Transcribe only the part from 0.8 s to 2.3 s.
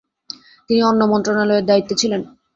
অন্য মন্ত্রণালয়ের দায়িত্বে ছিলেন।